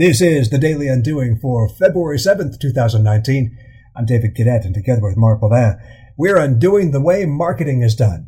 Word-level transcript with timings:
This 0.00 0.22
is 0.22 0.48
the 0.48 0.56
Daily 0.56 0.88
Undoing 0.88 1.36
for 1.36 1.68
February 1.68 2.16
7th, 2.16 2.58
2019. 2.58 3.54
I'm 3.94 4.06
David 4.06 4.34
Cadet, 4.34 4.64
and 4.64 4.72
together 4.72 5.02
with 5.02 5.18
Mark 5.18 5.42
Bovin, 5.42 5.78
we're 6.16 6.38
undoing 6.38 6.90
the 6.90 7.02
way 7.02 7.26
marketing 7.26 7.82
is 7.82 7.94
done. 7.94 8.26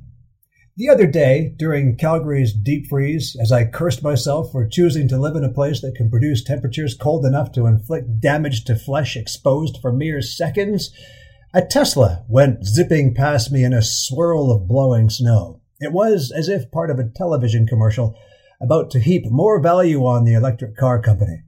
The 0.76 0.90
other 0.90 1.06
day, 1.06 1.54
during 1.56 1.96
Calgary's 1.96 2.52
deep 2.52 2.88
freeze, 2.90 3.34
as 3.40 3.50
I 3.50 3.64
cursed 3.64 4.02
myself 4.02 4.52
for 4.52 4.68
choosing 4.68 5.08
to 5.08 5.16
live 5.16 5.34
in 5.34 5.44
a 5.44 5.48
place 5.48 5.80
that 5.80 5.94
can 5.94 6.10
produce 6.10 6.44
temperatures 6.44 6.94
cold 6.94 7.24
enough 7.24 7.52
to 7.52 7.64
inflict 7.64 8.20
damage 8.20 8.64
to 8.64 8.76
flesh 8.76 9.16
exposed 9.16 9.78
for 9.80 9.94
mere 9.94 10.20
seconds, 10.20 10.92
a 11.54 11.62
Tesla 11.62 12.22
went 12.28 12.66
zipping 12.66 13.14
past 13.14 13.50
me 13.50 13.64
in 13.64 13.72
a 13.72 13.80
swirl 13.80 14.52
of 14.52 14.68
blowing 14.68 15.08
snow. 15.08 15.62
It 15.80 15.94
was 15.94 16.34
as 16.36 16.50
if 16.50 16.70
part 16.70 16.90
of 16.90 16.98
a 16.98 17.08
television 17.08 17.66
commercial 17.66 18.14
about 18.60 18.90
to 18.90 19.00
heap 19.00 19.24
more 19.30 19.58
value 19.58 20.04
on 20.04 20.24
the 20.24 20.34
electric 20.34 20.76
car 20.76 21.00
company. 21.00 21.44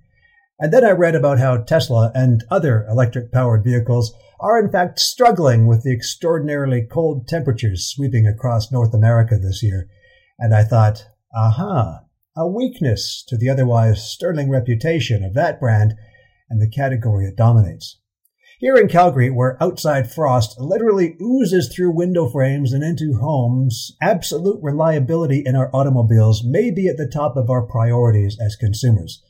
And 0.59 0.73
then 0.73 0.85
I 0.85 0.91
read 0.91 1.15
about 1.15 1.39
how 1.39 1.59
Tesla 1.59 2.13
and 2.15 2.45
other 2.51 2.87
electric 2.89 3.33
powered 3.33 3.65
vehicles 3.65 4.15
are 4.41 4.59
in 4.59 4.71
fact 4.71 5.01
struggling 5.01 5.67
with 5.67 5.83
the 5.83 5.93
extraordinarily 5.93 6.87
cold 6.91 7.27
temperatures 7.27 7.87
sweeping 7.87 8.27
across 8.27 8.71
North 8.71 8.95
America 8.95 9.37
this 9.37 9.63
year. 9.63 9.89
And 10.39 10.55
I 10.55 10.63
thought, 10.63 11.05
aha, 11.35 12.01
a 12.37 12.47
weakness 12.47 13.25
to 13.29 13.37
the 13.37 13.49
otherwise 13.49 14.09
sterling 14.09 14.51
reputation 14.51 15.25
of 15.25 15.35
that 15.35 15.59
brand 15.59 15.95
and 16.51 16.61
the 16.61 16.71
category 16.71 17.27
it 17.27 17.37
dominates. 17.37 18.01
Here 18.61 18.77
in 18.77 18.89
Calgary, 18.89 19.31
where 19.31 19.61
outside 19.63 20.13
frost 20.13 20.59
literally 20.61 21.17
oozes 21.21 21.75
through 21.75 21.95
window 21.95 22.29
frames 22.29 22.73
and 22.73 22.85
into 22.85 23.19
homes, 23.21 23.97
absolute 24.01 24.61
reliability 24.63 25.43
in 25.45 25.57
our 25.57 25.75
automobiles 25.75 26.45
may 26.45 26.71
be 26.71 26.87
at 26.87 26.97
the 26.97 27.11
top 27.13 27.37
of 27.37 27.51
our 27.51 27.63
priorities 27.63 28.39
as 28.41 28.57
consumers. 28.57 29.23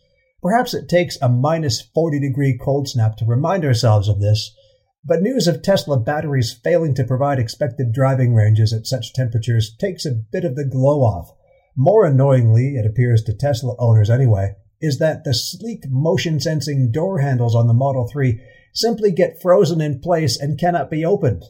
Perhaps 0.44 0.74
it 0.74 0.90
takes 0.90 1.16
a 1.22 1.28
minus 1.30 1.80
40 1.80 2.20
degree 2.20 2.58
cold 2.62 2.86
snap 2.86 3.16
to 3.16 3.24
remind 3.24 3.64
ourselves 3.64 4.08
of 4.08 4.20
this, 4.20 4.54
but 5.02 5.22
news 5.22 5.48
of 5.48 5.62
Tesla 5.62 5.98
batteries 5.98 6.52
failing 6.52 6.94
to 6.96 7.04
provide 7.04 7.38
expected 7.38 7.94
driving 7.94 8.34
ranges 8.34 8.70
at 8.70 8.86
such 8.86 9.14
temperatures 9.14 9.74
takes 9.74 10.04
a 10.04 10.10
bit 10.10 10.44
of 10.44 10.54
the 10.54 10.66
glow 10.66 11.00
off. 11.00 11.32
More 11.74 12.04
annoyingly, 12.04 12.76
it 12.76 12.84
appears 12.84 13.22
to 13.22 13.32
Tesla 13.32 13.74
owners 13.78 14.10
anyway, 14.10 14.54
is 14.82 14.98
that 14.98 15.24
the 15.24 15.32
sleek 15.32 15.84
motion 15.88 16.38
sensing 16.38 16.92
door 16.92 17.20
handles 17.20 17.54
on 17.54 17.66
the 17.66 17.72
Model 17.72 18.06
3 18.06 18.38
simply 18.74 19.12
get 19.12 19.40
frozen 19.40 19.80
in 19.80 19.98
place 19.98 20.38
and 20.38 20.60
cannot 20.60 20.90
be 20.90 21.06
opened. 21.06 21.44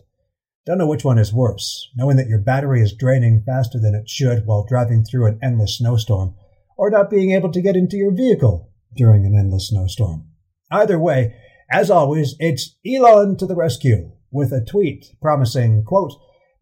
Don't 0.66 0.78
know 0.78 0.86
which 0.86 1.04
one 1.04 1.18
is 1.18 1.32
worse, 1.32 1.90
knowing 1.96 2.16
that 2.16 2.28
your 2.28 2.38
battery 2.38 2.80
is 2.80 2.94
draining 2.94 3.42
faster 3.44 3.80
than 3.80 3.96
it 3.96 4.08
should 4.08 4.46
while 4.46 4.64
driving 4.64 5.02
through 5.02 5.26
an 5.26 5.40
endless 5.42 5.78
snowstorm, 5.78 6.36
or 6.76 6.90
not 6.90 7.10
being 7.10 7.32
able 7.32 7.50
to 7.50 7.60
get 7.60 7.74
into 7.74 7.96
your 7.96 8.12
vehicle 8.12 8.70
during 8.94 9.24
an 9.26 9.36
endless 9.38 9.68
snowstorm. 9.68 10.26
Either 10.70 10.98
way, 10.98 11.34
as 11.70 11.90
always, 11.90 12.34
it's 12.38 12.76
Elon 12.86 13.36
to 13.36 13.46
the 13.46 13.56
rescue 13.56 14.12
with 14.30 14.52
a 14.52 14.64
tweet 14.64 15.06
promising, 15.22 15.84
quote, 15.84 16.12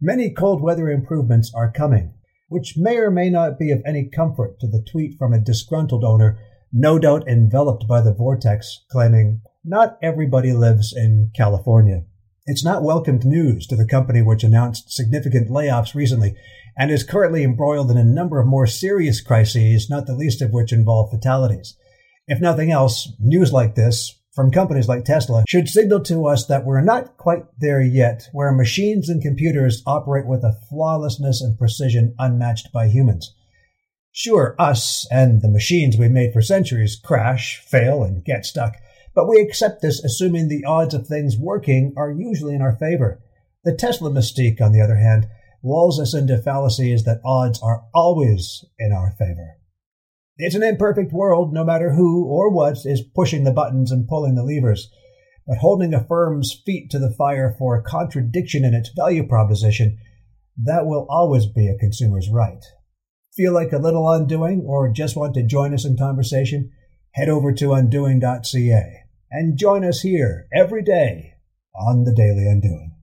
many 0.00 0.30
cold 0.30 0.62
weather 0.62 0.90
improvements 0.90 1.50
are 1.54 1.72
coming, 1.72 2.14
which 2.48 2.74
may 2.76 2.98
or 2.98 3.10
may 3.10 3.30
not 3.30 3.58
be 3.58 3.70
of 3.70 3.82
any 3.86 4.08
comfort 4.08 4.60
to 4.60 4.66
the 4.66 4.84
tweet 4.90 5.16
from 5.18 5.32
a 5.32 5.40
disgruntled 5.40 6.04
owner, 6.04 6.38
no 6.72 6.98
doubt 6.98 7.26
enveloped 7.26 7.86
by 7.88 8.00
the 8.00 8.12
vortex, 8.12 8.84
claiming, 8.90 9.40
not 9.64 9.98
everybody 10.02 10.52
lives 10.52 10.92
in 10.94 11.30
California. 11.34 12.04
It's 12.44 12.64
not 12.64 12.82
welcomed 12.82 13.24
news 13.24 13.66
to 13.68 13.76
the 13.76 13.86
company 13.86 14.20
which 14.20 14.44
announced 14.44 14.92
significant 14.92 15.48
layoffs 15.48 15.94
recently 15.94 16.34
and 16.76 16.90
is 16.90 17.04
currently 17.04 17.44
embroiled 17.44 17.90
in 17.90 17.96
a 17.96 18.04
number 18.04 18.40
of 18.40 18.46
more 18.46 18.66
serious 18.66 19.20
crises, 19.20 19.88
not 19.88 20.06
the 20.06 20.16
least 20.16 20.42
of 20.42 20.50
which 20.52 20.72
involve 20.72 21.10
fatalities. 21.10 21.76
If 22.32 22.40
nothing 22.40 22.70
else, 22.70 23.12
news 23.18 23.52
like 23.52 23.74
this 23.74 24.18
from 24.34 24.50
companies 24.50 24.88
like 24.88 25.04
Tesla 25.04 25.44
should 25.46 25.68
signal 25.68 26.00
to 26.04 26.26
us 26.26 26.46
that 26.46 26.64
we're 26.64 26.80
not 26.80 27.18
quite 27.18 27.44
there 27.58 27.82
yet, 27.82 28.26
where 28.32 28.50
machines 28.52 29.10
and 29.10 29.20
computers 29.20 29.82
operate 29.86 30.26
with 30.26 30.42
a 30.42 30.58
flawlessness 30.70 31.42
and 31.42 31.58
precision 31.58 32.14
unmatched 32.18 32.72
by 32.72 32.88
humans. 32.88 33.34
Sure, 34.12 34.56
us 34.58 35.06
and 35.10 35.42
the 35.42 35.50
machines 35.50 35.98
we've 35.98 36.10
made 36.10 36.32
for 36.32 36.40
centuries 36.40 36.98
crash, 37.04 37.58
fail, 37.58 38.02
and 38.02 38.24
get 38.24 38.46
stuck, 38.46 38.76
but 39.14 39.28
we 39.28 39.38
accept 39.38 39.82
this 39.82 40.02
assuming 40.02 40.48
the 40.48 40.64
odds 40.64 40.94
of 40.94 41.06
things 41.06 41.36
working 41.36 41.92
are 41.98 42.10
usually 42.10 42.54
in 42.54 42.62
our 42.62 42.76
favor. 42.76 43.20
The 43.62 43.76
Tesla 43.76 44.10
mystique, 44.10 44.62
on 44.62 44.72
the 44.72 44.80
other 44.80 44.96
hand, 44.96 45.28
lulls 45.62 46.00
us 46.00 46.14
into 46.14 46.38
fallacies 46.38 47.04
that 47.04 47.20
odds 47.26 47.60
are 47.62 47.84
always 47.92 48.64
in 48.78 48.90
our 48.90 49.10
favor. 49.18 49.58
It's 50.44 50.56
an 50.56 50.64
imperfect 50.64 51.12
world, 51.12 51.52
no 51.54 51.62
matter 51.62 51.94
who 51.94 52.24
or 52.24 52.50
what 52.50 52.78
is 52.84 53.00
pushing 53.14 53.44
the 53.44 53.52
buttons 53.52 53.92
and 53.92 54.08
pulling 54.08 54.34
the 54.34 54.42
levers. 54.42 54.90
But 55.46 55.58
holding 55.58 55.94
a 55.94 56.04
firm's 56.04 56.60
feet 56.66 56.90
to 56.90 56.98
the 56.98 57.14
fire 57.16 57.54
for 57.56 57.76
a 57.76 57.82
contradiction 57.84 58.64
in 58.64 58.74
its 58.74 58.90
value 58.90 59.24
proposition, 59.24 59.98
that 60.56 60.84
will 60.84 61.06
always 61.08 61.46
be 61.46 61.68
a 61.68 61.78
consumer's 61.78 62.28
right. 62.28 62.64
Feel 63.36 63.52
like 63.52 63.72
a 63.72 63.78
little 63.78 64.10
undoing 64.10 64.64
or 64.66 64.92
just 64.92 65.16
want 65.16 65.34
to 65.34 65.46
join 65.46 65.72
us 65.72 65.84
in 65.84 65.96
conversation? 65.96 66.72
Head 67.12 67.28
over 67.28 67.52
to 67.52 67.72
undoing.ca 67.72 69.04
and 69.30 69.56
join 69.56 69.84
us 69.84 70.00
here 70.00 70.48
every 70.52 70.82
day 70.82 71.34
on 71.72 72.02
the 72.02 72.12
Daily 72.12 72.48
Undoing. 72.48 72.96